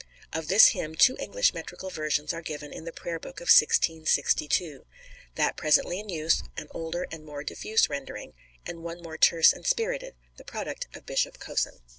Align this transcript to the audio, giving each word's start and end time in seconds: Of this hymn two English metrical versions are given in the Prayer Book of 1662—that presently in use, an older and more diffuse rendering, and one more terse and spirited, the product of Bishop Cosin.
Of 0.33 0.47
this 0.47 0.69
hymn 0.69 0.95
two 0.95 1.15
English 1.19 1.53
metrical 1.53 1.91
versions 1.91 2.33
are 2.33 2.41
given 2.41 2.73
in 2.73 2.85
the 2.85 2.91
Prayer 2.91 3.19
Book 3.19 3.39
of 3.39 3.49
1662—that 3.49 5.55
presently 5.57 5.99
in 5.99 6.09
use, 6.09 6.41
an 6.57 6.69
older 6.71 7.05
and 7.11 7.23
more 7.23 7.43
diffuse 7.43 7.87
rendering, 7.87 8.33
and 8.65 8.81
one 8.83 9.03
more 9.03 9.19
terse 9.19 9.53
and 9.53 9.63
spirited, 9.63 10.15
the 10.37 10.43
product 10.43 10.87
of 10.95 11.05
Bishop 11.05 11.37
Cosin. 11.37 11.81